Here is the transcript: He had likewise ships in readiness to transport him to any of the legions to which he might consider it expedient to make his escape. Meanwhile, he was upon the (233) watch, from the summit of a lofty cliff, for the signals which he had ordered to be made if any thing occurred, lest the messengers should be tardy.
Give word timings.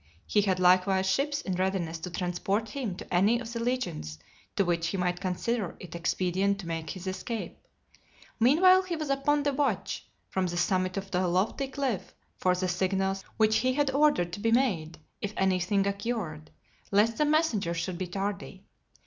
He 0.25 0.41
had 0.41 0.59
likewise 0.59 1.05
ships 1.07 1.43
in 1.43 1.53
readiness 1.53 1.99
to 1.99 2.09
transport 2.09 2.69
him 2.69 2.95
to 2.95 3.13
any 3.13 3.39
of 3.39 3.53
the 3.53 3.59
legions 3.59 4.17
to 4.55 4.65
which 4.65 4.87
he 4.87 4.97
might 4.97 5.19
consider 5.19 5.75
it 5.79 5.93
expedient 5.93 6.59
to 6.59 6.67
make 6.67 6.89
his 6.89 7.05
escape. 7.05 7.59
Meanwhile, 8.39 8.81
he 8.81 8.95
was 8.95 9.11
upon 9.11 9.43
the 9.43 9.51
(233) 9.51 9.57
watch, 9.63 10.07
from 10.27 10.47
the 10.47 10.57
summit 10.57 10.97
of 10.97 11.13
a 11.13 11.27
lofty 11.27 11.67
cliff, 11.67 12.15
for 12.39 12.55
the 12.55 12.67
signals 12.67 13.23
which 13.37 13.57
he 13.57 13.73
had 13.73 13.91
ordered 13.91 14.33
to 14.33 14.39
be 14.39 14.51
made 14.51 14.97
if 15.21 15.35
any 15.37 15.59
thing 15.59 15.85
occurred, 15.85 16.49
lest 16.89 17.19
the 17.19 17.25
messengers 17.25 17.77
should 17.77 17.99
be 17.99 18.07
tardy. 18.07 18.63